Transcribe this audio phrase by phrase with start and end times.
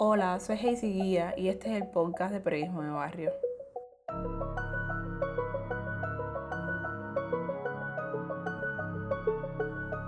[0.00, 3.32] Hola, soy Hazy Guía y este es el podcast de Periodismo de Barrio.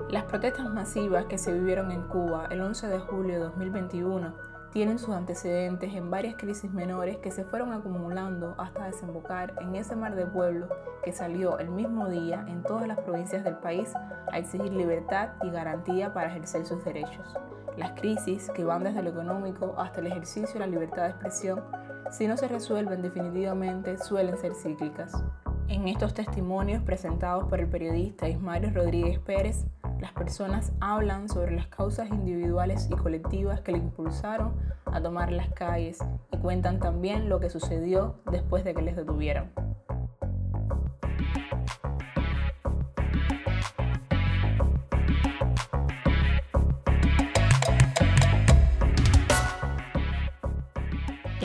[0.09, 4.33] Las protestas masivas que se vivieron en Cuba el 11 de julio de 2021
[4.73, 9.97] tienen sus antecedentes en varias crisis menores que se fueron acumulando hasta desembocar en ese
[9.97, 10.71] mar de pueblos
[11.03, 13.93] que salió el mismo día en todas las provincias del país
[14.31, 17.35] a exigir libertad y garantía para ejercer sus derechos.
[17.81, 21.63] Las crisis, que van desde lo económico hasta el ejercicio de la libertad de expresión,
[22.11, 25.25] si no se resuelven definitivamente, suelen ser cíclicas.
[25.67, 29.65] En estos testimonios presentados por el periodista Ismario Rodríguez Pérez,
[29.99, 34.53] las personas hablan sobre las causas individuales y colectivas que le impulsaron
[34.85, 36.01] a tomar las calles
[36.33, 39.53] y cuentan también lo que sucedió después de que les detuvieron.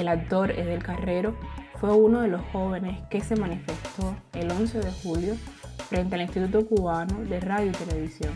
[0.05, 1.35] El actor Edel Carrero
[1.81, 5.33] fue uno de los jóvenes que se manifestó el 11 de julio
[5.89, 8.31] frente al Instituto Cubano de Radio y Televisión.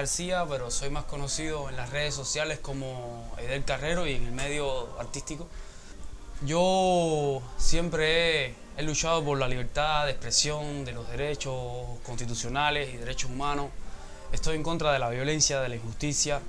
[0.00, 4.32] García, pero soy más conocido en las redes sociales como Edel Carrero y en el
[4.32, 5.46] medio artístico.
[6.42, 11.54] Yo siempre he he luchado por la libertad de expresión, de los derechos
[12.02, 13.66] constitucionales y derechos humanos.
[14.32, 16.40] Estoy en contra de la violencia, de la injusticia.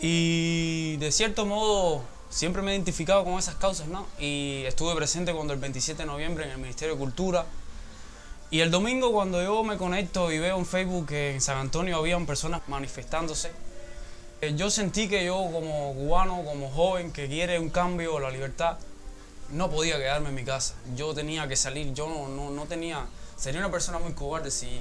[0.00, 4.06] Y de cierto modo siempre me he identificado con esas causas, ¿no?
[4.18, 7.44] Y estuve presente cuando el 27 de noviembre en el Ministerio de Cultura.
[8.50, 11.98] Y el domingo cuando yo me conecto y veo en Facebook que en San Antonio
[11.98, 13.52] habían personas manifestándose,
[14.40, 18.78] eh, yo sentí que yo como cubano, como joven que quiere un cambio, la libertad,
[19.50, 20.74] no podía quedarme en mi casa.
[20.96, 23.06] Yo tenía que salir, yo no, no, tenía,
[23.36, 24.80] sería una persona muy cobarde si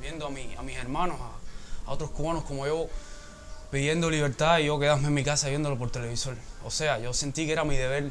[0.00, 2.88] viendo a, mi, a mis hermanos, a, otros cubanos como yo,
[3.70, 6.36] pidiendo libertad y yo quedarme en mi casa viéndolo por televisor.
[6.64, 8.10] O sea, yo sentí que era mi deber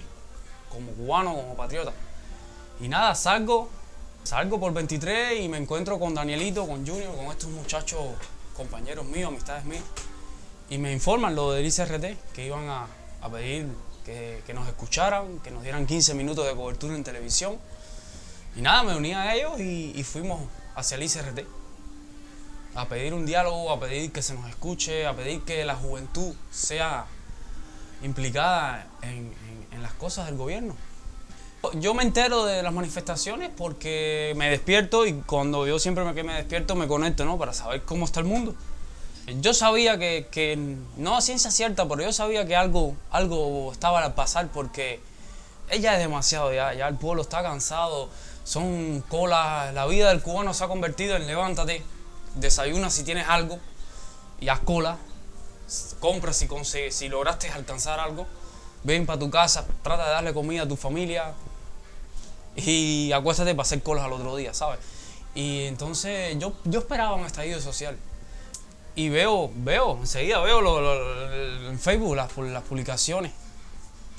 [0.70, 1.92] como cubano, como patriota.
[2.80, 3.70] Y nada, salgo,
[4.24, 8.02] salgo por 23 y me encuentro con Danielito, con Junior, con estos muchachos,
[8.56, 9.84] compañeros míos, amistades mías.
[10.70, 12.88] Y me informan lo del ICRT, que iban a,
[13.32, 13.68] pedir
[14.06, 17.58] que, nos escucharan, que nos dieran 15 minutos de cobertura en televisión.
[18.56, 20.42] Y nada, me uní a ellos y, fuimos
[20.76, 21.46] hacia el ICRT
[22.76, 26.34] a pedir un diálogo, a pedir que se nos escuche, a pedir que la juventud
[26.52, 27.06] sea
[28.02, 29.34] implicada en,
[29.82, 30.76] las cosas del gobierno.
[31.72, 36.24] Yo me entero de las manifestaciones porque me despierto y cuando yo siempre me, que
[36.24, 37.38] me despierto me conecto, ¿no?
[37.38, 38.54] Para saber cómo está el mundo.
[39.40, 44.14] Yo sabía que, no a ciencia cierta, pero yo sabía que algo, algo estaba a
[44.14, 45.00] pasar porque
[45.70, 48.10] ella es demasiado ya, ya el pueblo está cansado,
[48.44, 51.82] son colas, la vida del cubano se ha convertido en levántate,
[52.36, 53.58] desayuna si tienes algo
[54.42, 54.98] y haz cola,
[56.02, 56.48] compra si,
[56.92, 58.28] si lograste alcanzar algo,
[58.84, 61.34] ven para tu casa, trata de darle comida a tu familia
[62.56, 64.80] y acuéstate para hacer colas al otro día, ¿sabes?
[65.36, 67.98] Y entonces yo, yo esperaba un estallido social
[68.96, 73.32] y veo, veo, enseguida veo en Facebook las, las publicaciones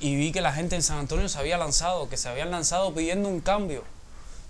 [0.00, 2.93] y vi que la gente en San Antonio se había lanzado, que se habían lanzado
[2.93, 3.84] pidiendo un cambio,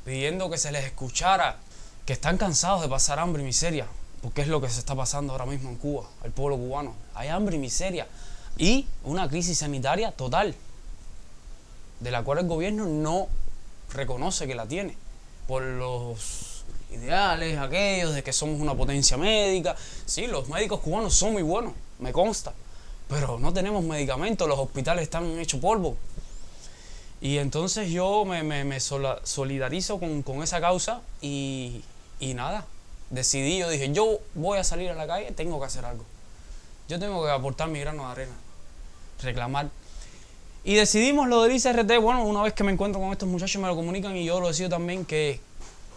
[0.05, 1.59] pidiendo que se les escuchara,
[2.07, 3.87] que están cansados de pasar hambre y miseria,
[4.23, 6.95] porque es lo que se está pasando ahora mismo en Cuba, el pueblo cubano.
[7.15, 8.07] Hay hambre y miseria
[8.57, 10.55] y una crisis sanitaria total,
[12.01, 13.29] de la cual el gobierno no
[13.95, 14.97] reconoce que la tiene
[15.47, 19.77] por los ideales, aquellos de que somos una potencia médica.
[20.07, 22.53] Sí, los médicos cubanos son muy buenos, me consta,
[23.09, 25.97] pero no tenemos medicamentos, los hospitales están hechos polvo.
[27.21, 31.83] Y entonces yo me, solidarizo con, esa causa y,
[32.21, 32.67] y nada,
[33.11, 36.05] decidí, yo dije, yo voy a salir a la calle, tengo que hacer algo.
[36.87, 38.35] Yo tengo que aportar mi grano de arena,
[39.23, 39.71] reclamar.
[40.65, 43.69] Y decidimos lo del ICRT, bueno, una vez que me encuentro con estos muchachos me
[43.69, 45.41] lo comunican y yo lo decido también que,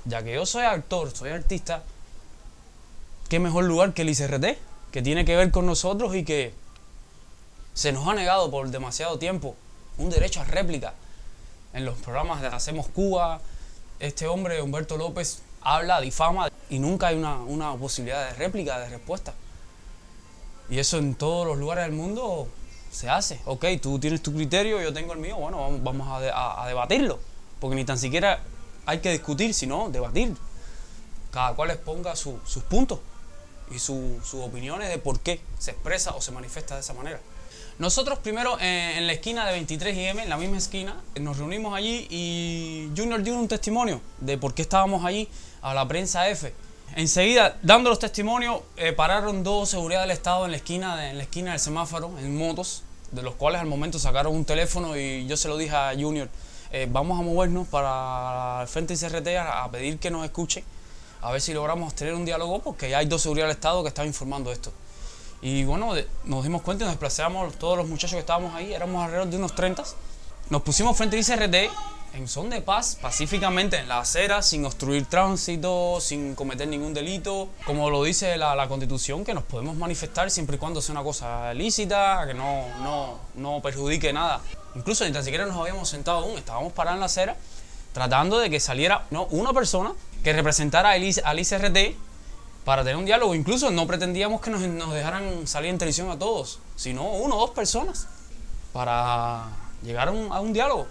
[0.06, 1.84] ya que yo soy actor, soy artista,
[3.30, 4.58] qué mejor lugar que el ICRT,
[4.92, 6.54] que tiene que ver con nosotros y que
[7.74, 9.56] se nos ha negado por demasiado tiempo
[9.98, 10.94] un derecho a réplica.
[11.74, 13.40] En los programas de Hacemos Cuba,
[14.00, 19.34] este hombre, Humberto López, habla, difama y nunca hay una, posibilidad de réplica, de respuesta.
[20.70, 22.48] Y eso en todos los lugares del mundo
[22.98, 23.40] se hace.
[23.46, 27.20] Ok, tú tienes tu criterio, yo tengo el mío, bueno, vamos, a debatirlo.
[27.60, 28.40] Porque ni tan siquiera
[28.88, 30.36] hay que discutir, sino debatir.
[31.32, 33.00] Cada cual exponga sus puntos.
[33.70, 37.20] y sus opiniones de por qué se expresa o se manifiesta de esa manera.
[37.80, 41.38] Nosotros primero eh, en la esquina de 23 y M, en la misma esquina, nos
[41.38, 45.28] reunimos allí y Junior dio un testimonio de por qué estábamos allí
[45.62, 46.52] a la prensa F.
[46.96, 51.24] Enseguida, dando los testimonios, eh, pararon dos seguridad del Estado en la, esquina en la
[51.24, 55.38] esquina del semáforo, en motos, de los cuales al momento sacaron un teléfono y yo
[55.38, 56.30] se lo dije a Junior,
[56.72, 60.64] eh, vamos a movernos para el frente ICRT a, a pedir que nos escuche,
[61.22, 63.90] a ver si logramos tener un diálogo, porque ya hay dos seguridad del Estado que
[63.90, 64.72] están informando esto.
[65.42, 65.94] Y bueno,
[66.26, 69.38] nos dimos cuenta y nos desplazamos, todos los muchachos que estábamos ahí, éramos alrededor de
[69.38, 69.84] unos 30.
[70.50, 71.72] Nos pusimos frente al ICRT
[72.14, 77.50] en son de paz, pacíficamente en la acera, sin obstruir tránsito, sin cometer ningún delito.
[77.66, 81.54] Como lo dice la, Constitución, que nos podemos manifestar siempre y cuando sea una cosa
[81.54, 84.42] lícita, que no, no, no perjudique nada.
[84.76, 87.36] Incluso ni tan siquiera nos habíamos sentado aún, estábamos parados en la acera
[87.98, 89.92] tratando de que saliera no, una persona
[90.24, 91.04] que representara al
[91.40, 91.98] ICRT
[92.64, 93.34] para tener un diálogo.
[93.34, 94.62] Incluso no pretendíamos que nos,
[94.94, 98.08] dejaran salir en televisión a todos, sino uno o dos personas
[98.72, 99.46] para
[99.82, 100.86] llegar a un, diálogo.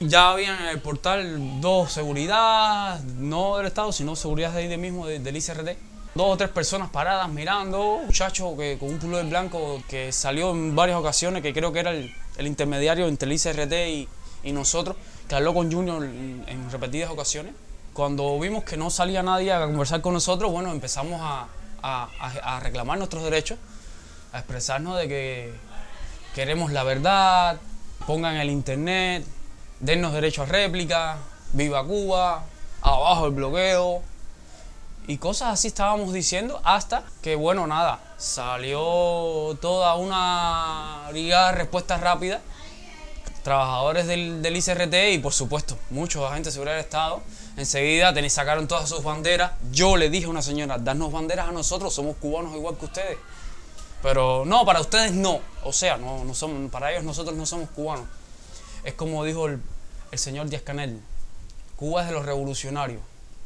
[0.00, 4.76] Ya habían en el portal dos seguridad, no del Estado, sino seguridad de ahí de
[4.76, 5.76] mismo, del ICRT.
[6.14, 10.52] Dos o tres personas paradas mirando, un muchacho que, con un pullover blanco que salió
[10.52, 14.08] en varias ocasiones, que creo que era el, intermediario entre el ICRT y,
[14.44, 14.96] y nosotros,
[15.28, 17.52] que habló con Junior en repetidas ocasiones
[17.94, 21.48] cuando vimos que no salía nadie a conversar con nosotros, bueno, empezamos a,
[22.60, 23.58] reclamar nuestros derechos,
[24.32, 25.54] a expresarnos de que
[26.34, 27.58] queremos la verdad,
[28.06, 29.24] pongan el internet,
[29.84, 31.18] dennos derecho a réplica,
[31.52, 32.44] viva Cuba,
[32.80, 34.02] abajo el bloqueo.
[35.06, 41.98] Y cosas así estábamos diciendo hasta que, bueno, nada, salió toda una brigada de respuesta
[41.98, 42.40] rápida,
[43.42, 47.22] trabajadores del, del ICRT y por supuesto muchos agentes de seguridad del Estado
[47.56, 49.52] Enseguida sacaron todas sus banderas.
[49.70, 53.18] Yo le dije a una señora, danos banderas a nosotros, somos cubanos igual que ustedes.
[54.02, 55.40] Pero no, para ustedes no.
[55.62, 58.06] O sea, no, no somos, para ellos nosotros no somos cubanos.
[58.82, 59.60] Es como dijo el,
[60.18, 61.00] señor Díaz Canel,
[61.76, 63.00] Cuba es de los revolucionarios.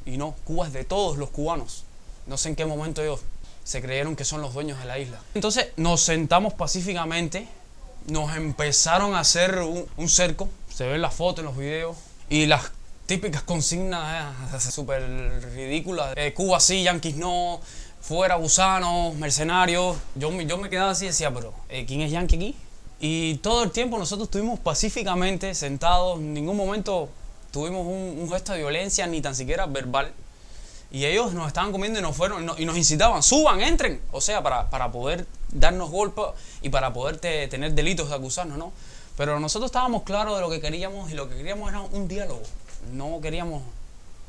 [0.06, 1.84] Y no, Cuba es de todos los cubanos.
[2.26, 3.20] No sé en qué momento ellos
[3.64, 5.20] se creyeron que son los dueños de la isla.
[5.34, 7.48] Entonces nos sentamos pacíficamente,
[8.06, 11.96] nos empezaron a hacer un, un cerco, se ven las fotos en los videos,
[12.30, 12.70] y las
[13.06, 15.02] típicas consignas eh, súper
[15.54, 16.12] ridículas.
[16.16, 17.60] Eh, Cuba sí, Yankees no,
[18.00, 19.96] fuera gusanos, mercenarios.
[20.14, 22.56] Yo, yo me quedaba así y decía, pero eh, ¿quién es Yankee aquí?
[23.00, 27.08] Y todo el tiempo nosotros estuvimos pacíficamente sentados, en ningún momento
[27.52, 30.12] tuvimos un, gesto de violencia, ni tan siquiera verbal.
[30.90, 34.00] Y ellos nos estaban comiendo y nos fueron y nos incitaban, suban, entren.
[34.10, 36.24] O sea, para, para poder darnos golpes
[36.62, 38.72] y para poder tener delitos de acusarnos, ¿no?
[39.16, 42.40] Pero nosotros estábamos claros de lo que queríamos y lo que queríamos era un diálogo
[42.92, 43.62] no queríamos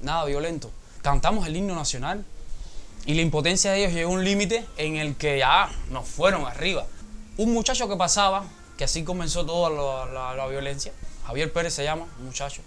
[0.01, 0.71] nada violento.
[1.01, 2.25] Cantamos el himno nacional
[3.05, 6.45] y la impotencia de ellos llegó a un límite en el que ya nos fueron
[6.45, 6.85] arriba.
[7.37, 8.43] Un muchacho que pasaba,
[8.79, 9.69] que así comenzó toda
[10.35, 10.93] la, violencia,
[11.27, 12.61] Javier Pérez se llama, un muchacho,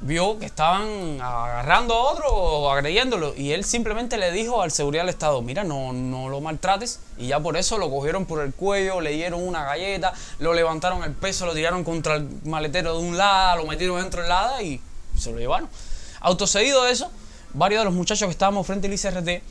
[0.00, 5.02] vio que estaban agarrando a otro o agrediéndolo y él simplemente le dijo al seguridad
[5.02, 8.54] del Estado, mira, no, no lo maltrates y ya por eso lo cogieron por el
[8.54, 13.06] cuello, le dieron una galleta, lo levantaron el peso, lo tiraron contra el maletero de
[13.06, 14.80] un lado, lo metieron dentro del lado y
[15.18, 15.68] se lo llevaron.
[16.20, 17.10] Autocedido de eso,
[17.52, 19.42] varios de los muchachos que estábamos frente al ICRT,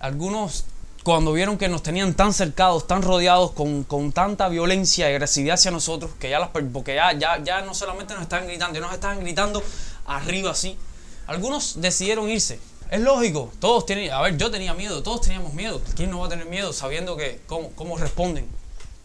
[0.00, 0.64] algunos
[1.04, 5.70] cuando vieron que nos tenían tan cercados, tan rodeados, con, tanta violencia y agresividad hacia
[5.70, 9.20] nosotros, que ya las, porque ya, ya, ya no solamente nos estaban gritando, nos estaban
[9.20, 9.62] gritando
[10.06, 10.78] arriba así.
[11.26, 12.58] Algunos decidieron irse.
[12.90, 15.82] Es lógico, todos tienen, a ver, yo tenía miedo, todos teníamos miedo.
[15.94, 18.48] ¿Quién no va a tener miedo sabiendo que cómo, cómo responden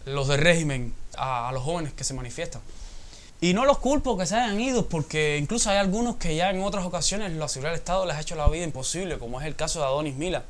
[0.06, 2.62] los del régimen a, a los jóvenes que se manifiestan?
[3.42, 6.64] Y no los culpo que se hayan ido, porque incluso hay algunos que ya en
[6.64, 9.58] otras ocasiones la seguridad del Estado les ha hecho la vida imposible, como es el
[9.58, 10.46] caso de Adonis Mila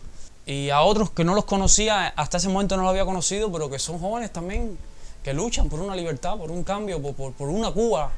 [0.50, 3.70] y a otros que no los conocía, hasta ese momento no los había conocido, pero
[3.70, 4.80] que son jóvenes también,
[5.22, 8.12] que luchan por una libertad, por un cambio, por, por, una Cuba,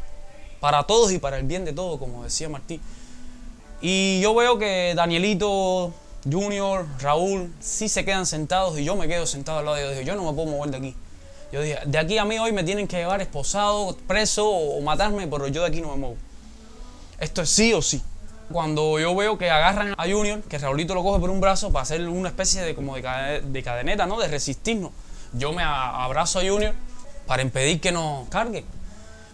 [0.62, 2.80] para todos y para el bien de todos, como decía Martí.
[3.82, 5.92] Y yo veo que Danielito,
[6.24, 10.06] Junior, Raúl, sí se quedan sentados y yo me quedo sentado al lado de ellos.
[10.06, 10.96] Yo no me puedo mover de aquí.
[11.52, 15.28] Yo dije, de aquí a mí hoy me tienen que llevar esposado, preso o matarme,
[15.28, 16.16] pero yo de aquí no me muevo.
[17.20, 18.02] Esto es sí o sí.
[18.52, 21.84] Cuando yo veo que agarran a Junior, que Raulito lo coge por un brazo para
[21.84, 24.20] hacer una especie de, como de, cadeneta, ¿no?
[24.20, 24.92] De resistirnos.
[25.34, 26.74] Yo me abrazo a Junior
[27.26, 28.66] para impedir que nos cargue.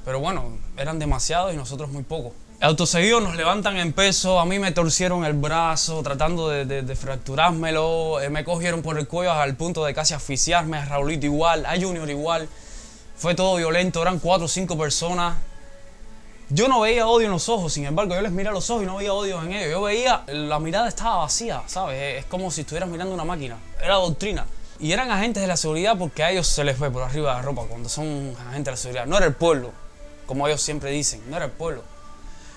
[0.05, 2.33] Pero bueno, eran demasiados y nosotros muy pocos.
[2.59, 8.19] Autoseguidos nos levantan en peso, a mí me torcieron el brazo tratando de, de, fracturármelo,
[8.19, 11.79] eh, me cogieron por el cuello al punto de casi asfixiarme, a Raulito igual, a
[11.79, 12.49] Junior igual.
[13.15, 15.35] Fue todo violento, eran cuatro o cinco personas
[16.49, 18.83] Yo no veía odio en los ojos, sin embargo, yo les miré a los ojos
[18.83, 19.69] y no veía odio en ellos.
[19.69, 22.19] Yo veía, la mirada estaba vacía, ¿sabes?
[22.19, 23.57] Es como si estuvieras mirando una máquina.
[23.83, 24.45] Era doctrina.
[24.79, 27.37] Y eran agentes de la seguridad porque a ellos se les ve por arriba de
[27.37, 29.05] la ropa cuando son agentes de la seguridad.
[29.07, 29.73] No era el pueblo,
[30.25, 31.83] como ellos siempre dicen, no era el pueblo.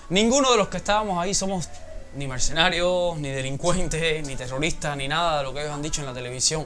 [0.09, 1.67] Ninguno de los que estábamos ahí somos
[2.15, 6.07] ni mercenarios, ni delincuentes, ni terroristas, ni nada de lo que ellos han dicho en
[6.07, 6.65] la televisión.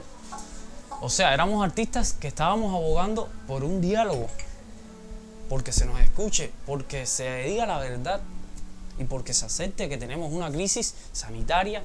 [1.00, 4.28] O sea, éramos artistas que estábamos abogando por un diálogo,
[5.48, 8.20] porque se nos escuche, porque se diga la verdad
[8.98, 11.82] y porque se acepte que tenemos una crisis sanitaria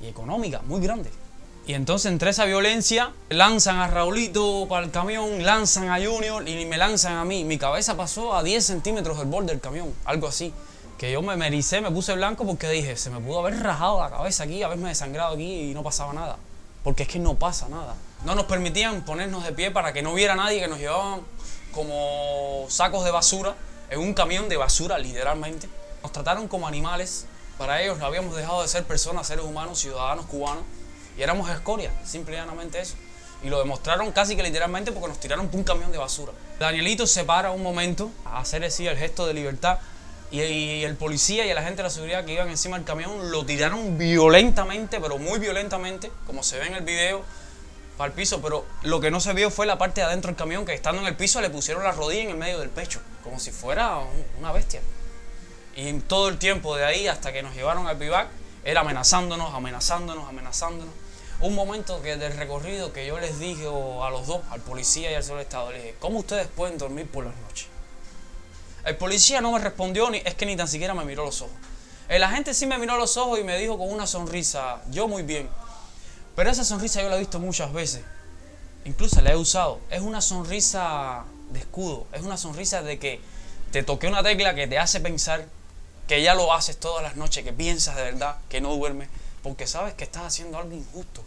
[0.00, 1.10] y económica muy grande.
[1.66, 6.64] Y entonces entre esa violencia lanzan a Raulito para el camión, lanzan a Junior y
[6.64, 7.44] me lanzan a mí.
[7.44, 10.52] Mi cabeza pasó a 10 centímetros del borde del camión, algo así.
[10.96, 14.08] Que yo me mericé, me puse blanco porque dije, se me pudo haber rajado la
[14.08, 16.38] cabeza aquí, haberme desangrado aquí y no pasaba nada.
[16.82, 17.94] Porque es que no pasa nada.
[18.24, 21.20] No nos permitían ponernos de pie para que no hubiera nadie que nos llevaban
[21.78, 23.54] como sacos de basura
[23.88, 25.68] en un camión de basura, literalmente.
[26.02, 27.26] Nos trataron como animales.
[27.56, 30.64] Para ellos no habíamos dejado de ser personas, seres humanos, ciudadanos cubanos
[31.16, 32.96] y éramos escoria, simplemente eso.
[33.44, 36.32] Y lo demostraron casi que literalmente porque nos tiraron por un camión de basura.
[36.58, 39.78] Danielito se para un momento a hacer así el gesto de libertad
[40.32, 43.46] y, el policía y el agente de la seguridad que iban encima del camión lo
[43.46, 47.22] tiraron violentamente, pero muy violentamente, como se ve en el video,
[47.98, 48.40] para piso.
[48.40, 51.02] Pero lo que no se vio fue la parte de adentro del camión, que estando
[51.02, 53.98] en el piso le pusieron la rodilla en el medio del pecho, como si fuera
[54.38, 54.80] una bestia.
[55.76, 58.28] Y todo el tiempo de ahí hasta que nos llevaron al vivac,
[58.64, 60.94] él amenazándonos, amenazándonos, amenazándonos
[61.40, 65.14] un momento que del recorrido que yo les dije a los dos, al policía y
[65.14, 67.68] al señor Estado, les dije, ¿cómo ustedes pueden dormir por las noches?
[68.84, 71.54] El policía no me respondió, ni, es que ni tan siquiera me miró los ojos.
[72.08, 75.22] El agente sí me miró los ojos y me dijo con una sonrisa, yo muy
[75.22, 75.48] bien.
[76.38, 78.02] Pero esa sonrisa yo la he visto muchas veces.
[78.84, 79.80] Incluso la he usado.
[79.90, 82.06] Es una sonrisa de escudo.
[82.12, 83.20] Es una sonrisa de que
[83.72, 85.46] te toqué una tecla que te hace pensar
[86.06, 89.08] que ya lo haces todas las noches, que piensas de verdad, que no duermes
[89.42, 91.24] porque sabes que estás haciendo algo injusto,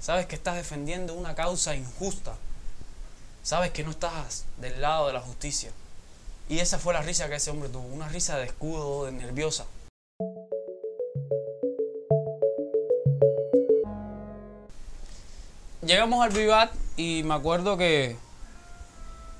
[0.00, 2.34] sabes que estás defendiendo una causa injusta,
[3.42, 5.72] sabes que no estás del lado de la justicia.
[6.48, 9.66] Y esa fue la risa que ese hombre tuvo, una risa de escudo, de nerviosa.
[15.86, 18.16] Llegamos al Vivat y me acuerdo que,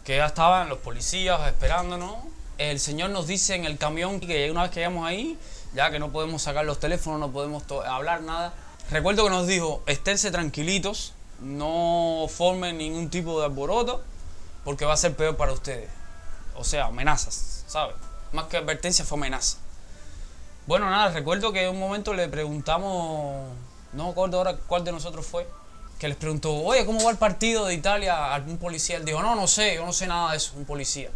[0.05, 2.17] que ya estaban los policías esperándonos.
[2.59, 5.39] El señor nos dice en el camión que una vez que llegamos ahí,
[5.75, 8.53] ya que no podemos sacar los teléfonos, no podemos hablar nada.
[8.91, 14.05] Recuerdo que nos dijo, esténse tranquilitos, no formen ningún tipo de alboroto,
[14.65, 15.89] porque va a ser peor para ustedes.
[16.57, 17.97] O sea, amenazas, ¿sabes?
[18.33, 19.57] Más que advertencia fue amenaza.
[20.67, 23.49] Bueno, nada, recuerdo que en un momento le preguntamos,
[23.95, 25.47] no me acuerdo ahora cuál de nosotros fue,
[25.99, 28.35] que les preguntó, oye, ¿cómo va el partido de Italia?
[28.35, 28.97] Algún policía.
[28.97, 31.11] Él dijo, no, no sé, yo no sé nada de eso, un policía.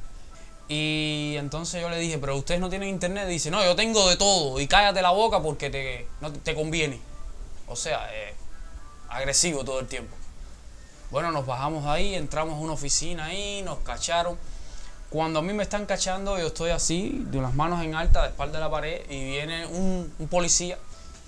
[0.69, 3.27] Y entonces yo le dije, pero ustedes no tienen internet.
[3.27, 4.61] dice, no, yo tengo de todo.
[4.61, 7.01] Y cállate la boca porque te, no te conviene.
[7.67, 8.35] O sea, eh,
[9.09, 10.15] agresivo todo el tiempo.
[11.11, 14.37] Bueno, nos bajamos ahí, entramos a una oficina ahí, nos cacharon.
[15.09, 18.29] Cuando a mí me están cachando, yo estoy así, de unas manos en alta, de
[18.29, 20.79] espalda de la pared, y viene un, policía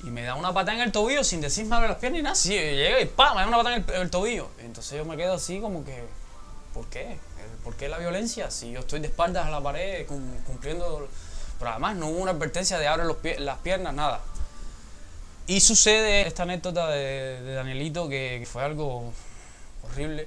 [0.02, 2.35] y me da una patada en el tobillo sin decirme abre las piernas y nada.
[2.35, 3.35] Sí, llega y ¡pam!
[3.35, 4.49] me da una patada en el tobillo.
[4.61, 6.04] Entonces yo me quedo así como que,
[6.73, 7.19] ¿por qué?
[7.64, 8.50] ¿Por qué la violencia?
[8.50, 10.07] Si yo estoy de espaldas a la pared
[10.47, 11.09] cumpliendo...
[11.59, 13.04] Pero además no hubo una advertencia de abre
[13.38, 14.21] las piernas, nada.
[15.47, 19.12] Y sucede esta anécdota de, Danielito que, fue algo
[19.83, 20.26] horrible.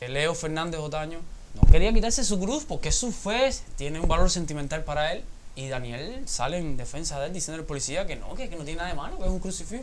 [0.00, 1.20] Leo Fernández Otaño
[1.54, 5.24] no quería quitarse su cruz porque su fe tiene un valor sentimental para él.
[5.58, 8.76] Y Daniel sale en defensa de él diciendo al policía que no, que, no tiene
[8.76, 9.82] nada de malo, que es un crucifijo.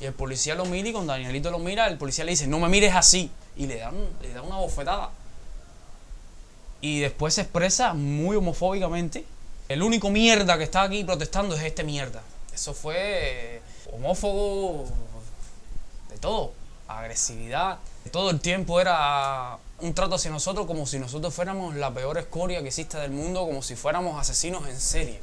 [0.00, 2.60] Y el policía lo mira y cuando Danielito lo mira, el policía le dice, no
[2.60, 3.30] me mires así.
[3.56, 5.10] Y le dan, le da una bofetada
[6.80, 9.24] y después se expresa muy homofóbicamente.
[9.68, 12.22] El único mierda que está aquí protestando es este mierda.
[12.54, 13.60] Eso fue
[13.92, 14.86] homófobo
[16.08, 16.52] de todo,
[16.86, 17.78] agresividad.
[18.12, 22.60] Todo el tiempo era un trato hacia nosotros como si nosotros fuéramos la peor escoria
[22.62, 25.20] que existe del mundo, como si fuéramos asesinos en serie.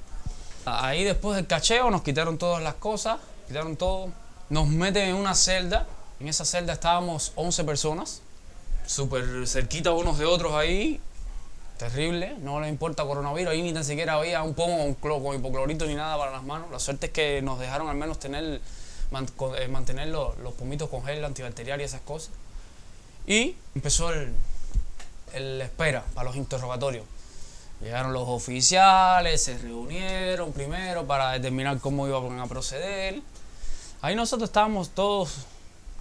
[0.65, 4.09] Ahí después del cacheo nos quitaron todas las cosas, quitaron todo.
[4.49, 5.87] Nos meten en una celda.
[6.19, 8.21] En esa celda estábamos 11 personas,
[8.85, 11.01] súper cerquita unos de otros ahí,
[11.77, 15.95] terrible, no le importa coronavirus, ahí ni tan siquiera había un pomo con, hipoclorito ni
[15.95, 16.71] nada para las manos.
[16.71, 21.25] La suerte es que nos dejaron al menos tener, eh, mantener los, pomitos con gel
[21.25, 22.31] antibacterial y esas cosas.
[23.25, 24.33] Y empezó el,
[25.33, 27.05] el espera para los interrogatorios.
[27.81, 33.21] Llegaron los oficiales, se reunieron primero para determinar cómo iban a proceder.
[34.01, 35.45] Ahí nosotros estábamos todos,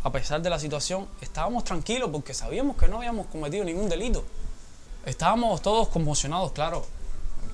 [0.04, 4.24] a pesar de la situación, estábamos tranquilos porque sabíamos que no habíamos cometido ningún delito.
[5.06, 6.86] Estábamos todos conmocionados, claro.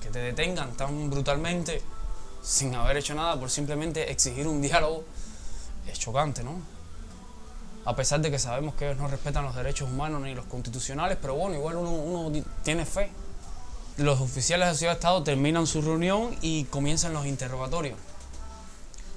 [0.01, 1.81] que te detengan tan brutalmente
[2.43, 5.03] sin haber hecho nada por simplemente exigir un diálogo
[5.87, 6.61] es chocante, ¿no?
[7.89, 11.17] A pesar de que sabemos que ellos no respetan los derechos humanos ni los constitucionales,
[11.19, 12.31] pero bueno, igual uno,
[12.63, 13.09] tiene fe.
[13.97, 17.97] Los oficiales de Ciudad de Estado terminan su reunión y comienzan los interrogatorios.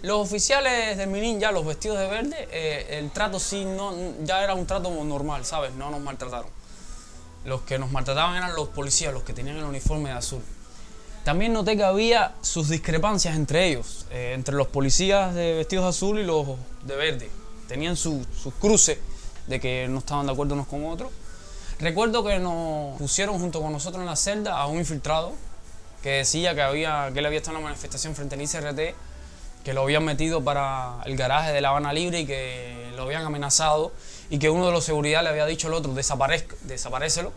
[0.01, 4.43] Los oficiales del Minin, ya los vestidos de verde, eh, el trato sí, no, ya
[4.43, 5.75] era un trato normal, ¿sabes?
[5.75, 6.49] No nos maltrataron.
[7.45, 10.41] Los que nos maltrataban eran los policías, los que tenían el uniforme de azul.
[11.25, 15.89] También noté que había sus discrepancias entre ellos, eh, entre los policías de vestidos de
[15.91, 16.47] azul y los
[16.87, 17.42] de verde.
[17.73, 18.27] Tenían sus
[18.61, 18.99] cruces
[19.47, 21.11] de que no estaban de acuerdo unos con otros.
[21.79, 25.33] Recuerdo que nos pusieron junto con nosotros en la celda a un infiltrado
[26.03, 28.95] que decía que, había, que él había estado en una manifestación frente al ICRT,
[29.65, 33.25] que lo habían metido para el garaje de La Habana Libre y que lo habían
[33.25, 33.93] amenazado
[34.29, 37.33] y que uno de los seguridad le había dicho al otro, desaparecelo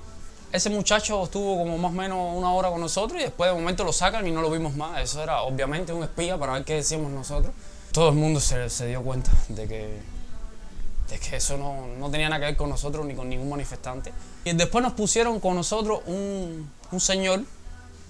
[0.56, 3.84] ese muchacho estuvo como más o menos una hora con nosotros y después de momento
[3.84, 5.02] lo sacan y no lo vimos más.
[5.02, 7.54] Eso era obviamente un espía para ver qué decíamos nosotros.
[7.92, 10.00] Todo el mundo se, se dio cuenta de que,
[11.10, 14.12] de que eso no, no, tenía nada que ver con nosotros ni con ningún manifestante.
[14.44, 17.44] Y después nos pusieron con nosotros un, un señor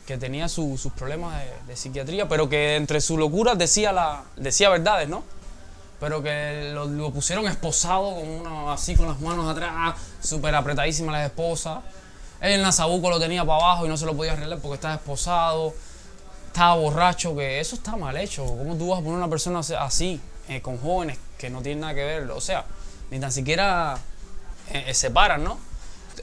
[0.05, 5.09] que tenía sus problemas de, psiquiatría, pero que entre su locura decía, la, decía verdades,
[5.09, 5.23] ¿no?
[5.99, 11.25] Pero que lo, pusieron esposado, con uno, así con las manos atrás, súper apretadísima la
[11.25, 11.81] esposa.
[12.39, 15.73] En Nazabuco lo tenía para abajo y no se lo podía arreglar porque estaba esposado,
[16.47, 18.45] estaba borracho, que eso está mal hecho.
[18.45, 21.95] ¿Cómo tú vas a poner una persona así, eh, con jóvenes que no tienen nada
[21.95, 22.29] que ver?
[22.29, 22.65] O sea,
[23.11, 23.97] ni tan siquiera
[24.71, 25.59] eh, eh, se paran, ¿no?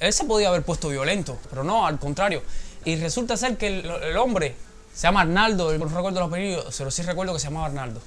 [0.00, 2.42] Él se podía haber puesto violento, pero no, al contrario.
[2.84, 4.56] Y resulta ser que el, hombre
[4.92, 8.00] se llama Arnaldo, no recuerdo los apellidos, pero sí recuerdo que se llamaba Arnaldo.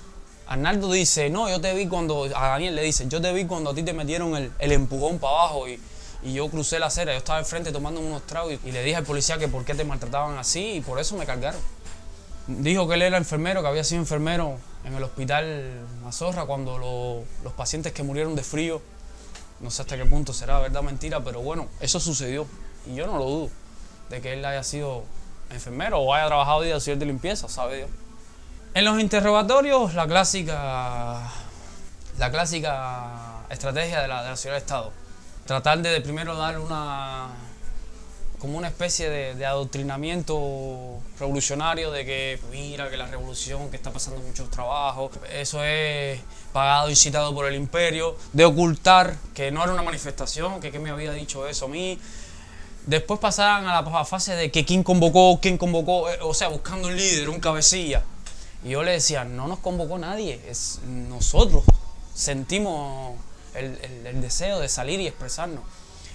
[0.48, 3.72] Arnaldo dice, no, yo te vi cuando, a Daniel le dice, yo te vi cuando
[3.72, 5.80] a ti te metieron el, empujón para abajo y,
[6.24, 9.06] y yo crucé la acera, yo estaba enfrente tomando unos tragos y, le dije al
[9.06, 11.62] policía que por qué te maltrataban así y por eso me cargaron.
[12.48, 17.54] Dijo que él era enfermero, que había sido enfermero en el hospital Mazorra cuando los
[17.54, 18.82] pacientes que murieron de frío,
[19.62, 22.46] no sé hasta qué punto será verdad mentira, pero bueno, eso sucedió.
[22.86, 23.50] Y yo no lo dudo
[24.10, 25.04] de que él haya sido
[25.50, 27.90] enfermero o haya trabajado de de limpieza, sabe Dios.
[28.76, 31.32] En los interrogatorios, la clásica,
[32.20, 34.92] la clásica estrategia de la, de la ciudad de Estado.
[35.48, 37.30] Tratar de, primero dar una
[38.40, 44.20] como una especie de, adoctrinamiento revolucionario de que mira que la revolución que está pasando
[44.22, 45.12] muchos trabajos.
[45.32, 46.20] Eso es
[46.54, 50.80] pagado y citado por el imperio de ocultar que no era una manifestación que, que
[50.80, 52.00] me había dicho eso a mí.
[52.86, 56.88] Después pasaban a la fase de que quién convocó quién convocó eh, o sea buscando
[56.88, 58.04] un líder un cabecilla.
[58.64, 61.64] Y yo le decía no nos convocó nadie es nosotros
[62.14, 63.16] sentimos
[63.54, 65.64] el, deseo de salir y expresarnos.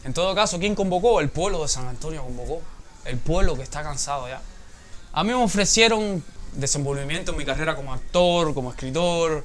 [0.05, 1.21] En todo caso, ¿quién convocó?
[1.21, 2.63] El pueblo de San Antonio convocó.
[3.05, 4.41] El pueblo que está cansado ya.
[5.13, 9.45] A mí me ofrecieron desenvolvimiento en mi carrera como actor, como escritor,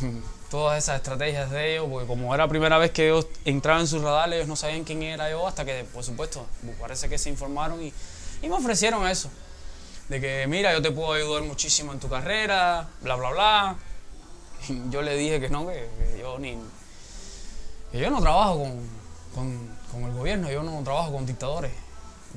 [0.50, 3.86] todas esas estrategias de ellos, porque como era la primera vez que yo entraba en
[3.86, 6.46] sus radares, ellos no sabían quién era yo, hasta que, por supuesto,
[6.80, 7.92] parece que se informaron y,
[8.42, 9.28] me ofrecieron eso.
[10.08, 13.76] De que, mira, yo te puedo ayudar muchísimo en tu carrera, bla, bla, bla.
[14.90, 16.56] Yo le dije que no, que yo ni,
[17.92, 18.88] yo no trabajo con,
[19.42, 21.72] el gobierno, yo no trabajo con dictadores.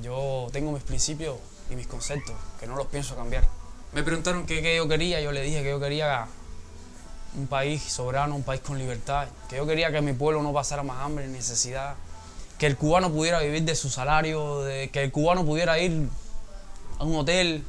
[0.01, 1.37] Yo tengo mis principios
[1.69, 3.47] y mis conceptos, que no los pienso cambiar.
[3.93, 6.27] Me preguntaron qué, yo quería, yo le dije que yo quería
[7.35, 10.83] un país soberano, un país con libertad, que yo quería que mi pueblo no pasara
[10.83, 11.95] más hambre ni necesidad,
[12.57, 16.09] que el cubano pudiera vivir de su salario, que el cubano pudiera ir
[16.97, 17.63] a un hotel,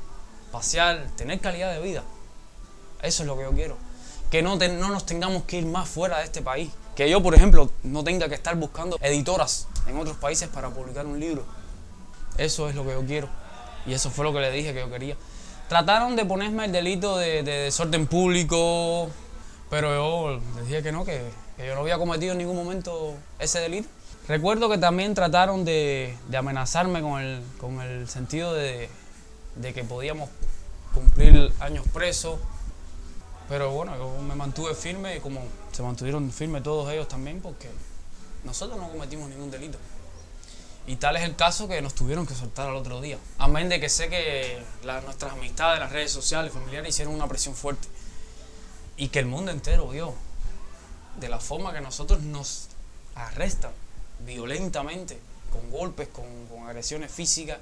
[0.52, 2.02] pasear, tener calidad de vida.
[3.02, 3.76] Eso es lo que yo quiero.
[4.30, 6.70] Que no nos tengamos que ir más fuera de este país.
[7.00, 11.06] Que yo, por ejemplo, no tenga que estar buscando editoras en otros países para publicar
[11.06, 11.46] un libro.
[12.36, 13.26] Eso es lo que yo quiero.
[13.86, 15.16] Y eso fue lo que le dije que yo quería.
[15.70, 19.08] Trataron de ponerme el delito de, desorden público,
[19.70, 21.22] pero yo les dije que no, que,
[21.56, 23.88] yo no había cometido en ningún momento ese delito.
[24.28, 28.90] Recuerdo que también trataron de, amenazarme con el, con el sentido de,
[29.56, 30.28] de que podíamos
[30.92, 32.38] cumplir años presos
[33.50, 35.40] pero bueno, yo me mantuve firme y como
[35.80, 37.70] se mantuvieron firmes todos ellos también porque
[38.44, 39.78] nosotros no cometimos ningún delito.
[40.86, 43.16] Y tal es el caso que nos tuvieron que soltar al otro día.
[43.38, 47.88] Amén de que sé que nuestras amistades, las redes sociales, familiares hicieron una presión fuerte.
[48.98, 50.12] Y que el mundo entero vio
[51.18, 52.68] de la forma que nosotros nos
[53.14, 53.72] arrestan
[54.26, 55.18] violentamente,
[55.50, 57.56] con golpes, con, con agresiones físicas.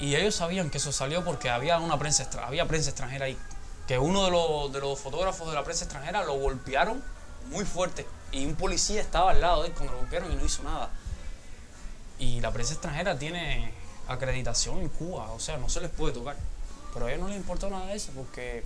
[0.00, 3.38] Y ellos sabían que eso salió porque había una prensa, había prensa extranjera ahí
[3.86, 7.02] que uno de los, de los fotógrafos de la prensa extranjera lo golpearon
[7.50, 10.44] muy fuerte y un policía estaba al lado de él cuando lo golpearon y no
[10.44, 10.90] hizo nada.
[12.18, 13.72] Y la prensa extranjera tiene,
[14.08, 16.36] acreditación en Cuba, o sea, no se les puede tocar.
[16.92, 18.64] Pero a ellos no les importó nada de eso porque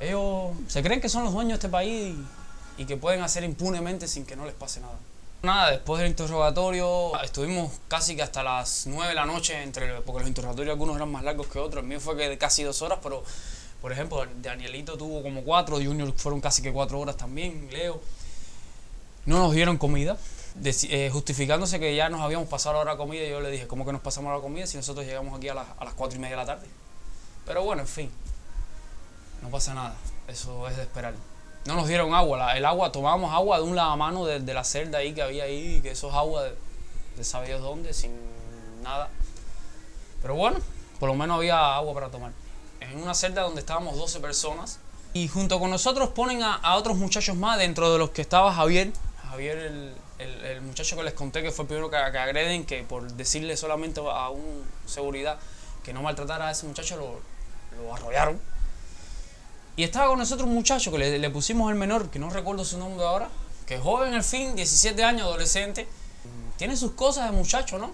[0.00, 2.16] ellos se creen que son los dueños de este país
[2.76, 4.94] y, que pueden hacer impunemente sin que no les pase nada.
[5.42, 10.20] Nada, después del interrogatorio estuvimos casi que hasta las 9 de la noche, entre, porque
[10.20, 12.82] los interrogatorios algunos eran más largos que otros, el mío fue que de casi dos
[12.82, 13.22] horas, pero
[13.80, 18.00] por ejemplo, Danielito tuvo como cuatro, Junior fueron casi que cuatro horas también, Leo.
[19.24, 20.16] No nos dieron comida,
[20.64, 23.24] eh, justificándose que ya nos habíamos pasado la hora de comida.
[23.26, 25.84] Yo le dije, ¿cómo que nos pasamos la comida si nosotros llegamos aquí a, a
[25.84, 26.66] las cuatro y media de la tarde?
[27.46, 28.10] Pero bueno, en fin,
[29.42, 29.94] no pasa nada,
[30.26, 31.14] eso es de esperar.
[31.64, 34.98] No nos dieron agua, el agua, tomábamos agua de un lavamano de, de la celda
[34.98, 36.54] ahí que había ahí, que eso es agua de,
[37.16, 38.12] de dónde, sin
[38.82, 39.10] nada.
[40.22, 40.58] Pero bueno,
[40.98, 42.32] por lo menos había agua para tomar
[42.90, 44.78] en una celda donde estábamos 12 personas.
[45.14, 48.92] Y junto con nosotros ponen a, otros muchachos más, dentro de los que estaba Javier.
[49.30, 53.10] Javier, el, el, muchacho que les conté que fue el primero que, agreden, que por
[53.12, 55.38] decirle solamente a un seguridad
[55.82, 57.20] que no maltratara a ese muchacho, lo,
[57.82, 58.38] lo arrollaron.
[59.76, 62.64] Y estaba con nosotros un muchacho que le, le, pusimos el menor, que no recuerdo
[62.64, 63.28] su nombre ahora,
[63.66, 65.86] que es joven al fin, 17 años, adolescente.
[66.56, 67.92] Tiene sus cosas de muchacho, ¿no?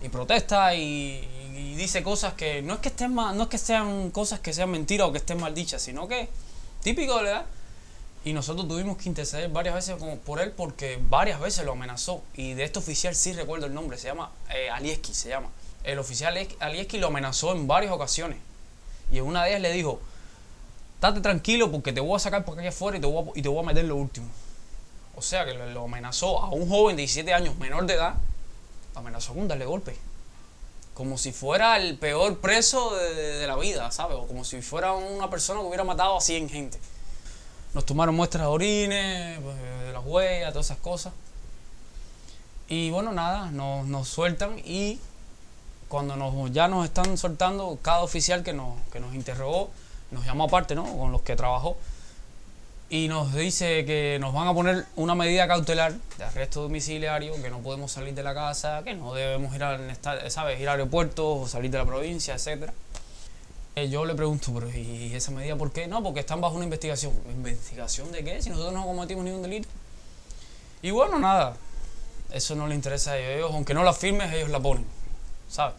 [0.00, 3.58] Y protesta y, y dice cosas que no es que estén mal, no es que
[3.58, 6.28] sean cosas que sean mentiras o que estén mal dichas, sino que
[6.82, 7.42] típico de.
[8.24, 12.22] Y nosotros tuvimos que interceder varias veces como por él porque varias veces lo amenazó.
[12.34, 15.50] Y de este oficial sí recuerdo el nombre, se llama eh, Alieski, se llama.
[15.84, 18.38] El oficial Alieski lo amenazó en varias ocasiones.
[19.12, 20.00] Y en una de ellas le dijo,
[21.00, 23.42] date tranquilo porque te voy a sacar por aquí afuera y te voy a, y
[23.42, 24.26] te voy a meter lo último.
[25.14, 28.14] O sea que lo, amenazó a un joven de 17 años menor de edad,
[28.94, 29.96] lo amenazó con darle golpe
[30.94, 34.16] como si fuera el peor preso de, la vida, ¿sabes?
[34.16, 36.78] O como si fuera una persona que hubiera matado a 100 gente.
[37.74, 41.12] Nos tomaron muestras de orines, pues, de las huellas, todas esas cosas.
[42.68, 45.00] Y bueno, nada, nos, nos sueltan y
[45.88, 49.70] cuando nos, ya nos están soltando, cada oficial que nos, que nos interrogó,
[50.12, 50.84] nos llamó aparte, ¿no?
[50.96, 51.76] Con los que trabajó,
[52.90, 57.50] y nos dice que nos van a poner una medida cautelar de arresto domiciliario, que
[57.50, 59.96] no podemos salir de la casa, que no debemos ir, al,
[60.30, 60.60] ¿sabes?
[60.60, 62.70] ir a aeropuertos o salir de la provincia, etc.
[63.76, 65.86] Eh, yo le pregunto, pero ¿y esa medida por qué?
[65.86, 67.12] No, porque están bajo una investigación.
[67.30, 68.42] ¿Investigación de qué?
[68.42, 69.68] Si nosotros no cometimos ningún delito.
[70.82, 71.56] Y bueno, nada,
[72.32, 73.50] eso no le interesa a ellos.
[73.52, 74.84] Aunque no la firmes, ellos la ponen,
[75.48, 75.74] ¿sabes?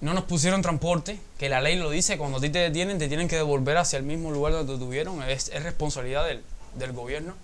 [0.00, 3.08] No nos pusieron transporte, que la ley lo dice, cuando a ti te detienen te
[3.08, 6.42] tienen que devolver hacia el mismo lugar donde te tuvieron, es, responsabilidad del,
[6.74, 7.34] del gobierno,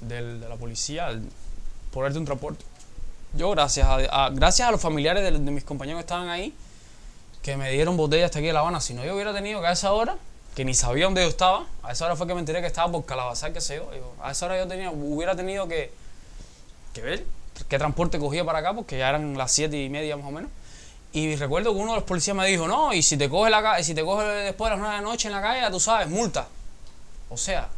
[0.00, 1.08] del, de la policía,
[1.92, 2.64] ponerte un transporte.
[3.34, 6.52] Yo gracias a, gracias a los familiares de, mis compañeros que estaban ahí,
[7.42, 9.68] que me dieron botella hasta aquí de La Habana, si no yo hubiera tenido que
[9.68, 10.16] a esa hora,
[10.54, 12.90] que ni sabía dónde yo estaba, a esa hora fue que me enteré que estaba
[12.90, 13.88] por Calabazar, que sé yo,
[14.20, 15.92] a esa hora yo tenía, hubiera tenido que,
[16.92, 17.24] que ver
[17.68, 20.50] qué transporte cogía para acá, porque ya eran las siete y media más o menos
[21.12, 23.82] y recuerdo que uno de los policías me dijo, no, y si te coge, la,
[23.82, 26.08] si te coge después de las 9 de la noche en la calle, tú sabes,
[26.08, 26.46] multa.
[27.28, 27.68] O sea,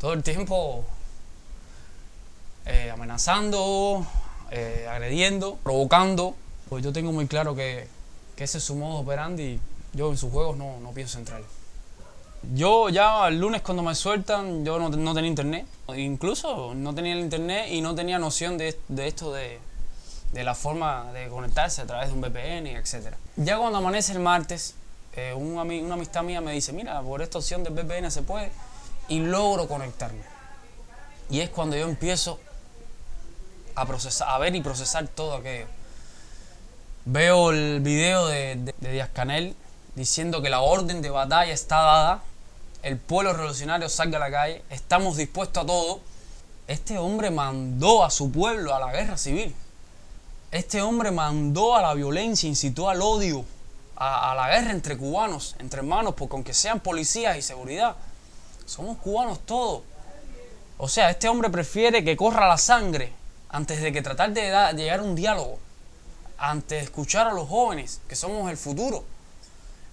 [0.00, 0.84] todo el tiempo
[2.66, 4.06] eh, amenazando,
[4.50, 6.34] eh, agrediendo, provocando.
[6.68, 7.86] Pues yo tengo muy claro que,
[8.36, 9.60] que, ese es su modo operandi
[9.92, 11.42] yo en sus juegos no, no pienso entrar.
[12.54, 15.66] Yo ya el lunes cuando me sueltan, yo no, no, tenía internet.
[15.96, 19.58] Incluso no tenía el internet y no tenía noción de, de esto de,
[20.32, 23.14] de la forma de conectarse a través de un VPN, etc.
[23.36, 24.74] Ya cuando amanece el martes,
[25.14, 25.62] eh, una
[25.94, 28.52] amistad mía me dice, mira, por esta opción del VPN se puede,
[29.08, 30.22] y logro conectarme.
[31.28, 32.38] Y es cuando yo empiezo
[33.74, 35.66] a, procesar, a ver y procesar todo aquello.
[37.04, 39.56] Veo el video de, de, de Díaz Canel
[39.94, 42.22] diciendo que la orden de batalla está dada,
[42.82, 46.00] el pueblo revolucionario salga a la calle, estamos dispuestos a todo.
[46.66, 49.54] Este hombre mandó a su pueblo a la guerra civil.
[50.50, 53.44] Este hombre mandó a la violencia, incitó al odio,
[53.94, 57.94] a, la guerra entre cubanos, entre hermanos, porque aunque sean policías y seguridad,
[58.66, 59.82] somos cubanos todos.
[60.78, 63.12] O sea, este hombre prefiere que corra la sangre
[63.50, 64.42] antes de que tratar de,
[64.74, 65.58] llegar a un diálogo,
[66.38, 69.04] antes de escuchar a los jóvenes, que somos el futuro.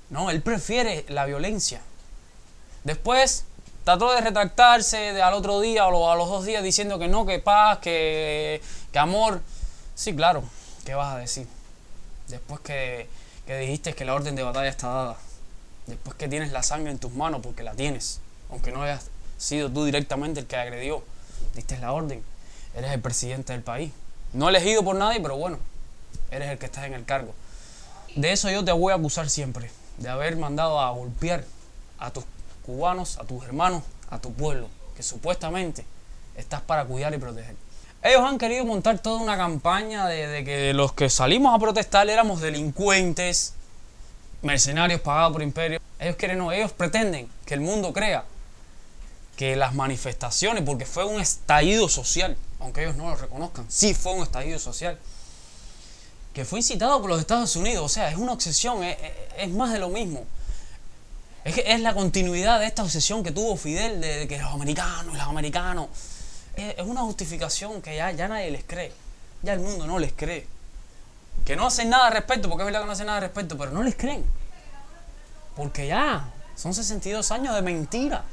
[0.10, 1.82] No, él prefiere la violencia.
[2.84, 3.43] Después
[3.84, 7.39] trató de retractarse al otro día o a los dos días diciendo que no, que
[7.39, 9.41] paz, que, que amor.
[9.97, 10.43] Sí, claro.
[10.86, 11.47] ¿Qué vas a decir?
[12.27, 13.10] Después que,
[13.47, 15.17] dijiste que la orden de batalla está dada.
[15.88, 18.19] Después que tienes la sangre en tus manos, porque la tienes.
[18.51, 19.07] Aunque no hayas
[19.39, 21.03] sido tú directamente el que agredió.
[21.55, 22.23] Diste la orden.
[22.75, 23.91] Eres el presidente del país.
[24.33, 25.57] No elegido por nadie, pero bueno.
[26.29, 27.33] Eres el que está en el cargo.
[28.15, 29.71] De eso yo te voy a acusar siempre.
[29.97, 31.43] De haber mandado a golpear
[31.97, 32.23] a tus
[32.63, 33.81] cubanos, a tus hermanos,
[34.12, 34.69] a tu pueblo.
[34.95, 35.86] Que supuestamente
[36.36, 37.55] estás para cuidar y proteger.
[38.08, 42.41] Ellos han querido montar toda una campaña de, que los que salimos a protestar éramos
[42.41, 43.54] delincuentes,
[44.41, 45.80] mercenarios pagados por imperio.
[46.00, 48.26] Ellos quieren, ellos pretenden que el mundo crea
[49.36, 54.13] que las manifestaciones, porque fue un estallido social, aunque ellos no lo reconozcan, sí fue
[54.13, 54.98] un estallido social,
[56.34, 59.80] que fue incitado por los Estados Unidos, o sea, es una obsesión, es, más de
[59.80, 60.26] lo mismo.
[61.43, 64.52] Es, que es la continuidad de esta obsesión que tuvo Fidel de, de que los
[64.52, 65.88] americanos, los americanos,
[66.58, 68.91] es, una justificación que ya, ya nadie les cree,
[69.43, 70.48] ya el mundo no les cree.
[71.46, 73.58] Que no hacen nada al respecto, porque es verdad que no hacen nada al respecto,
[73.58, 74.26] pero no les creen.
[75.56, 78.24] Porque ya son 62 años de mentira.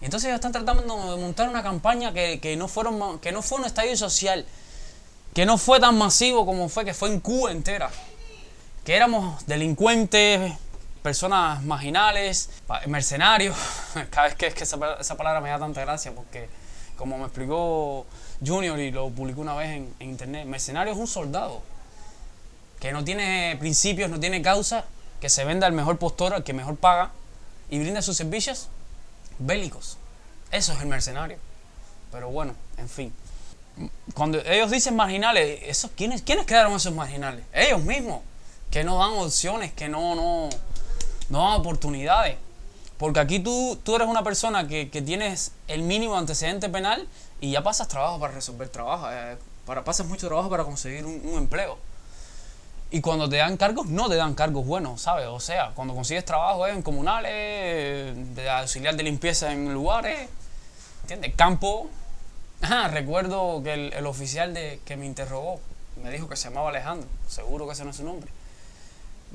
[0.00, 3.42] Y entonces ellos están tratando de montar una campaña que, que, no fueron, que no
[3.42, 4.46] fue un estallido social,
[5.34, 7.90] que no fue tan masivo como fue, que fue en Cuba entera.
[8.84, 10.52] Que éramos delincuentes,
[11.02, 12.50] personas marginales,
[12.86, 13.56] mercenarios.
[14.10, 16.48] Cada vez que, es que esa, esa, palabra me da tanta gracia porque,
[16.98, 18.06] como me explicó
[18.44, 21.62] Junior y lo publicó una vez en, internet, mercenario es un soldado
[22.80, 24.84] que no tiene principios, no tiene causa,
[25.20, 27.12] que se venda al mejor postor, al que mejor paga
[27.70, 28.68] y brinda sus servicios
[29.38, 29.96] bélicos.
[30.50, 31.38] Eso es el mercenario.
[32.12, 33.12] Pero bueno, en fin.
[34.14, 37.44] Cuando ellos dicen marginales, ¿esos, ¿quiénes, ¿quiénes quedaron esos marginales?
[37.52, 38.22] Ellos mismos,
[38.70, 40.48] que no dan opciones, que no, no,
[41.30, 42.36] no dan oportunidades.
[42.98, 47.06] Porque aquí tú, tú eres una persona que, que tienes el mínimo antecedente penal
[47.40, 51.20] y ya pasas trabajo para resolver trabajo, eh, para, pasas mucho trabajo para conseguir un,
[51.24, 51.78] un empleo.
[52.90, 55.26] Y cuando te dan cargos, no te dan cargos buenos, ¿sabes?
[55.26, 60.28] O sea, cuando consigues trabajo en comunales, de auxiliar de limpieza en lugares,
[61.02, 61.34] ¿entiendes?
[61.36, 61.88] Campo.
[62.62, 65.60] Ajá, recuerdo que el, el, oficial de, que me interrogó
[66.02, 68.30] me dijo que se llamaba Alejandro, seguro que ese no es su nombre.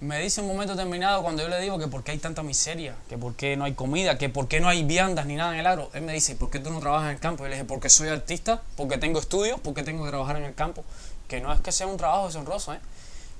[0.01, 2.95] Me dice un momento determinado cuando yo le digo que por qué hay tanta miseria,
[3.08, 5.60] que por qué no hay comida, que por qué no hay viandas ni nada en
[5.60, 5.89] el agro.
[5.93, 7.45] Él me dice, ¿por qué tú no trabajas en el campo?
[7.45, 10.56] Y le dije, porque soy artista, porque tengo estudios, porque tengo que trabajar en el
[10.56, 10.84] campo.
[11.27, 12.79] Que no es que sea un trabajo deshonroso, ¿eh?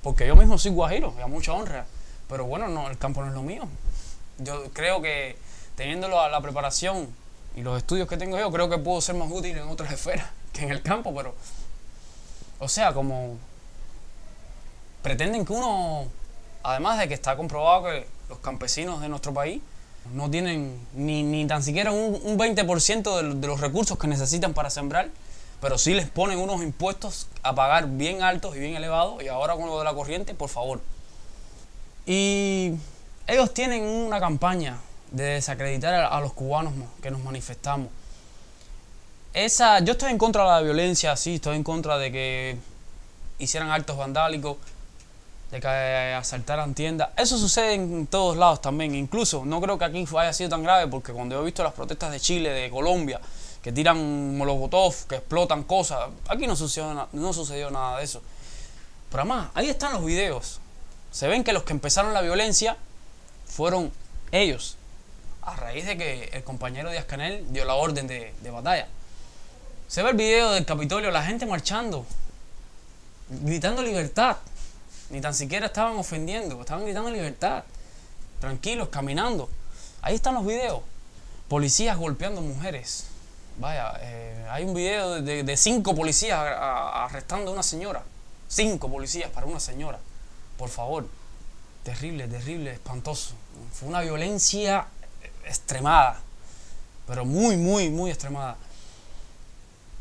[0.04, 1.86] porque yo mismo soy guajiro y a mucha honra,
[2.28, 3.66] pero bueno, no, el campo no es lo mío.
[4.38, 5.36] Yo creo que
[5.76, 7.08] teniendo la, la, preparación
[7.56, 10.28] y los estudios que tengo yo, creo que puedo ser más útil en otras esferas
[10.52, 11.34] que en el campo, pero,
[12.58, 13.38] o sea, como
[15.02, 16.06] pretenden que uno,
[16.64, 19.62] además de que está comprobado que los campesinos de nuestro país
[20.12, 24.52] no tienen ni, ni tan siquiera un, un 20% de, de los recursos que necesitan
[24.52, 25.08] para sembrar,
[25.60, 29.54] pero sí les ponen unos impuestos a pagar bien altos y bien elevados, y ahora
[29.54, 30.80] con lo de la corriente, por favor.
[32.06, 32.72] Y
[33.26, 34.78] ellos tienen una campaña
[35.10, 37.88] de desacreditar a, los cubanos que nos manifestamos.
[39.32, 42.56] Esa, yo estoy en contra de la violencia, sí, estoy en contra de que
[43.38, 44.58] hicieran actos vandálicos,
[45.54, 47.10] de que asaltaran tiendas.
[47.16, 48.92] Eso sucede en todos lados también.
[48.94, 52.10] Incluso no creo que aquí haya sido tan grave porque cuando he visto las protestas
[52.10, 53.20] de Chile, de Colombia,
[53.62, 56.10] que tiran molotov, que explotan cosas.
[56.28, 58.20] Aquí no sucedió, no sucedió nada de eso.
[59.10, 60.60] Pero además, ahí están los videos.
[61.12, 62.76] Se ven que los que empezaron la violencia
[63.46, 63.92] fueron
[64.32, 64.76] ellos.
[65.42, 68.88] A raíz de que el compañero Díaz Canel dio la orden de, de batalla.
[69.86, 72.04] Se ve el video del Capitolio, la gente marchando,
[73.28, 74.38] gritando libertad.
[75.14, 77.62] Ni tan siquiera estaban ofendiendo, estaban gritando libertad.
[78.40, 79.48] Tranquilos, caminando.
[80.02, 80.80] Ahí están los videos.
[81.46, 83.04] Policías golpeando mujeres.
[83.58, 88.02] Vaya, eh, hay un video de, cinco policías arrestando a una señora.
[88.48, 90.00] Cinco policías para una señora.
[90.58, 91.06] Por favor.
[91.84, 93.34] Terrible, terrible, espantoso.
[93.72, 94.88] Fue una violencia
[95.46, 96.18] extremada.
[97.06, 98.56] Pero muy, muy, muy extremada.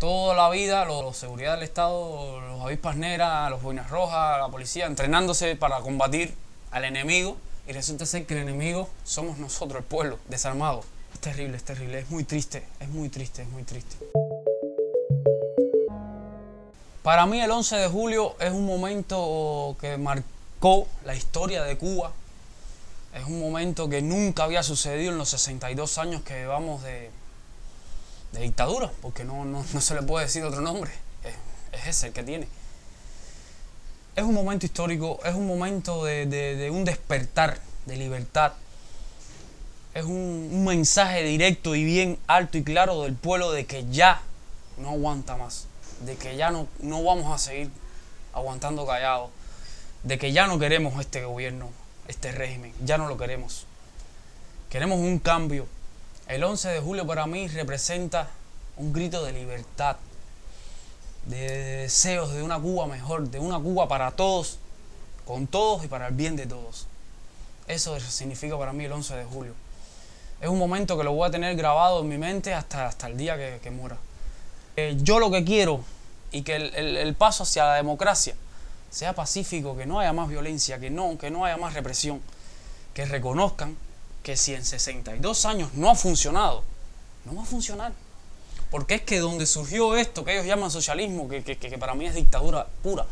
[0.03, 4.85] Toda la vida, los, seguridad del Estado, los avispas negras, los boinas rojas, la policía,
[4.85, 6.35] entrenándose para combatir
[6.71, 7.37] al enemigo.
[7.69, 10.83] Y resulta ser que el enemigo somos nosotros, el pueblo, desarmado.
[11.13, 13.95] Es terrible, es terrible, es muy triste, es muy triste, es muy triste.
[17.01, 22.11] Para mí el 11 de julio es un momento que marcó la historia de Cuba.
[23.15, 27.09] Es un momento que nunca había sucedido en los 62 años que llevamos de,
[28.33, 30.91] de dictadura, porque no, no, no, se le puede decir otro nombre,
[31.23, 32.47] es, es, ese el que tiene.
[34.15, 38.53] Es un momento histórico, es un momento de, de, un despertar de libertad,
[39.93, 44.21] es un, un, mensaje directo y bien alto y claro del pueblo de que ya
[44.77, 45.67] no aguanta más,
[46.01, 47.69] de que ya no, no vamos a seguir
[48.33, 49.29] aguantando callados,
[50.03, 51.69] de que ya no queremos este gobierno,
[52.07, 53.65] este régimen, ya no lo queremos.
[54.69, 55.67] Queremos un cambio.
[56.27, 58.29] El 11 de julio para mí representa
[58.77, 59.97] un grito de libertad,
[61.25, 64.59] de deseos de una Cuba mejor, de una Cuba para todos,
[65.25, 66.87] con todos y para el bien de todos.
[67.67, 69.53] Eso significa para mí el 11 de julio
[70.43, 73.15] es un momento que lo voy a tener grabado en mi mente hasta, hasta el
[73.15, 73.95] día que, muera.
[74.75, 75.79] Eh, yo lo que quiero
[76.33, 78.35] y que el, paso hacia la democracia
[78.91, 82.21] sea pacífico, que no haya más violencia, que no, que no haya más represión,
[82.93, 83.77] que reconozcan
[84.23, 86.63] que si en 62 años no ha funcionado,
[87.25, 87.91] no va a funcionar.
[88.71, 92.15] Porque es que donde surgió esto que ellos llaman socialismo, que, que para mí es
[92.15, 93.05] dictadura pura,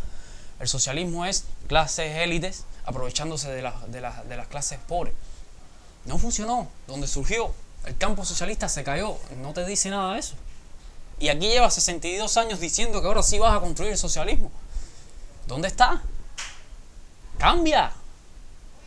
[0.60, 5.13] el socialismo es clases élites aprovechándose de, de, de las clases pobres.
[6.06, 6.67] No funcionó.
[6.88, 7.54] Donde surgió
[7.86, 9.17] el campo socialista se cayó.
[9.41, 10.36] No te dice nada de eso.
[11.19, 14.52] Y aquí lleva 62 años diciendo que ahora sí vas a construir el socialismo.
[15.47, 16.02] ¿Dónde está?
[17.38, 17.91] Cambia.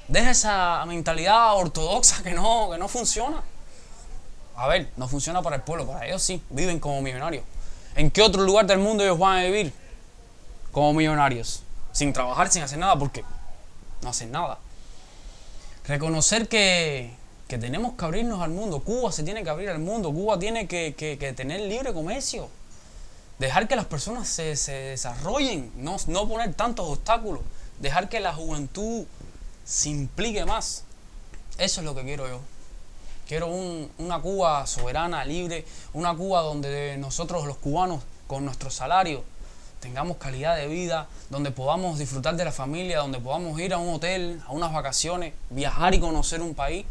[0.08, 3.42] Deja esa mentalidad ortodoxa que no, que no funciona.
[4.56, 7.44] A ver, no funciona para el pueblo, para ellos sí, viven como millonarios.
[7.96, 9.72] ¿En qué otro lugar del mundo ellos van a vivir
[10.72, 11.62] como millonarios?
[11.92, 13.24] Sin trabajar, sin hacer nada, porque
[14.02, 14.58] no hacen nada.
[15.86, 17.12] Reconocer que,
[17.48, 18.80] tenemos que abrirnos al mundo.
[18.80, 20.12] Cuba se tiene que abrir al mundo.
[20.12, 22.48] Cuba tiene que, tener libre comercio.
[23.38, 25.72] Dejar que las personas se, desarrollen.
[25.76, 27.42] No, no poner tantos obstáculos.
[27.80, 29.04] Dejar que la juventud
[29.64, 30.84] se implique más.
[31.58, 32.40] Eso es lo que quiero yo.
[33.26, 39.22] Quiero una Cuba soberana, libre, una Cuba donde nosotros los cubanos, con nuestro salario,
[39.80, 43.94] tengamos calidad de vida, donde podamos disfrutar de la familia, donde podamos ir a un
[43.94, 46.84] hotel, a unas vacaciones, viajar y conocer un país.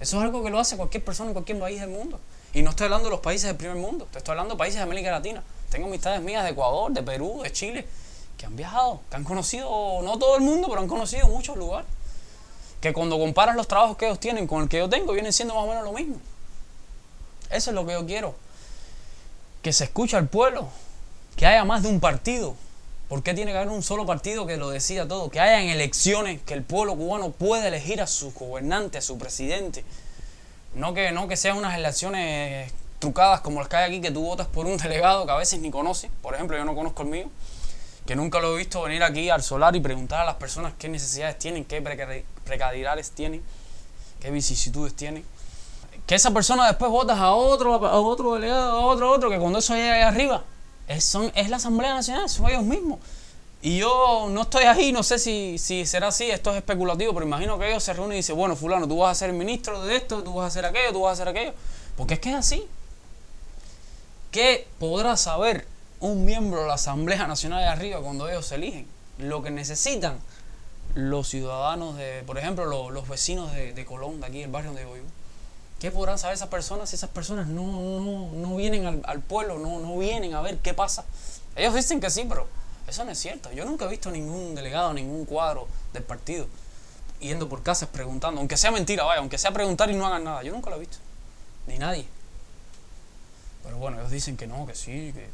[0.00, 2.20] Eso es algo que lo hace cualquier persona en cualquier país del mundo.
[2.52, 4.82] Y no estoy hablando de los países del primer mundo, estoy hablando de países de
[4.82, 5.42] América Latina.
[5.70, 7.86] Tengo amistades mías de Ecuador, de Perú, de Chile,
[8.38, 11.88] que han viajado, que han conocido, no todo el mundo, pero han conocido muchos lugares.
[12.80, 15.54] Que cuando comparas los trabajos que ellos tienen con el que yo tengo, vienen siendo
[15.54, 16.16] más o menos lo mismo.
[17.50, 18.34] Eso es lo que yo quiero.
[19.62, 20.68] Que se escuche al pueblo,
[21.36, 22.54] que haya más de un partido.
[23.08, 25.30] ¿Por qué tiene que haber un solo partido que lo decida todo?
[25.30, 29.84] Que haya elecciones, que el pueblo cubano pueda elegir a su gobernante, a su presidente.
[30.74, 34.22] No que, no que sean unas elecciones trucadas como las que hay aquí, que tú
[34.22, 36.10] votas por un delegado que a veces ni conoces.
[36.20, 37.30] Por ejemplo, yo no conozco el mío,
[38.06, 40.88] que nunca lo he visto venir aquí al solar y preguntar a las personas qué
[40.88, 41.82] necesidades tienen, qué
[42.44, 43.42] precariedades tienen,
[44.20, 45.24] qué vicisitudes tienen.
[46.06, 49.38] Que esa persona después votas a otro, a otro delegado, a otro, a otro, que
[49.38, 50.44] cuando eso llega ahí arriba,
[50.86, 53.00] es, son, es la Asamblea Nacional, son ellos mismos.
[53.60, 57.26] Y yo no estoy ahí, no sé si, si será así, esto es especulativo, pero
[57.26, 59.96] imagino que ellos se reúnen y dicen, bueno, fulano, tú vas a ser ministro de
[59.96, 61.54] esto, tú vas a hacer aquello, tú vas a hacer aquello.
[61.96, 62.68] Porque es que es así.
[64.30, 65.66] ¿Qué podrá saber
[66.00, 68.86] un miembro de la Asamblea Nacional de arriba cuando ellos se eligen?
[69.18, 70.18] Lo que necesitan
[70.94, 75.06] los ciudadanos de, por ejemplo, los, vecinos de, Colón, de aquí, el barrio donde vivo
[75.78, 80.34] ¿Qué podrán saber esas personas si esas personas no, vienen al, pueblo, no, no vienen
[80.34, 81.04] a ver qué pasa?
[81.54, 82.48] Ellos dicen que sí, pero
[82.88, 83.52] eso no es cierto.
[83.52, 86.46] Yo nunca he visto ningún delegado, ningún cuadro del partido
[87.20, 90.42] yendo por casas preguntando, aunque sea mentira, vaya, aunque sea preguntar y no hagan nada.
[90.42, 90.98] Yo nunca lo he visto,
[91.66, 92.06] ni nadie.
[93.64, 95.28] Pero bueno, ellos dicen que no, que sí, que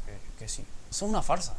[0.47, 0.63] sí.
[0.89, 1.55] Eso es una farsa.